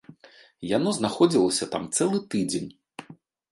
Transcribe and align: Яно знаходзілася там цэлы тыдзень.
Яно 0.77 0.93
знаходзілася 0.99 1.69
там 1.77 1.87
цэлы 1.99 2.25
тыдзень. 2.35 2.69